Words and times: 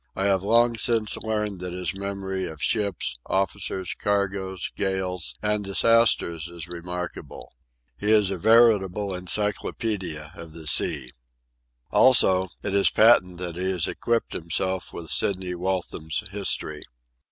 I 0.15 0.25
have 0.25 0.41
long 0.41 0.79
since 0.79 1.15
learned 1.17 1.59
that 1.59 1.73
his 1.73 1.93
memory 1.93 2.45
of 2.47 2.59
ships, 2.59 3.19
officers, 3.27 3.93
cargoes, 3.93 4.71
gales, 4.75 5.35
and 5.43 5.63
disasters 5.63 6.47
is 6.47 6.67
remarkable. 6.67 7.53
He 7.99 8.11
is 8.11 8.31
a 8.31 8.37
veritable 8.37 9.09
encyclopædia 9.09 10.35
of 10.35 10.53
the 10.53 10.65
sea. 10.65 11.11
Also, 11.91 12.49
it 12.63 12.73
is 12.73 12.89
patent 12.89 13.37
that 13.37 13.55
he 13.57 13.69
has 13.69 13.87
equipped 13.87 14.33
himself 14.33 14.91
with 14.91 15.11
Sidney 15.11 15.53
Waltham's 15.53 16.23
history. 16.31 16.81